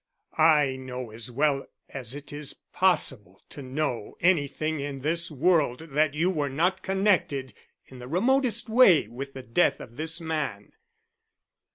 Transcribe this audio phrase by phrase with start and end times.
[0.35, 6.15] "I know as well as it is possible to know anything in this world that
[6.15, 7.53] you were not connected
[7.85, 10.71] in the remotest way with the death of this man."